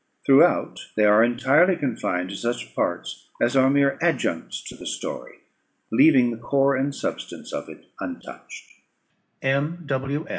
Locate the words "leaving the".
5.91-6.37